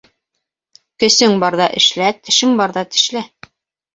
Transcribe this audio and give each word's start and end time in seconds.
Көсөң 1.03 1.35
барҙа 1.43 1.67
эшлә, 1.81 2.07
тешең 2.29 2.57
барҙа 2.63 2.87
тешлә. 2.97 3.23